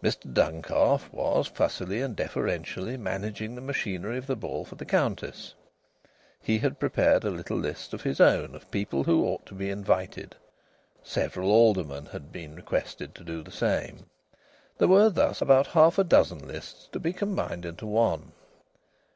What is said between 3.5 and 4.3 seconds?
the machinery of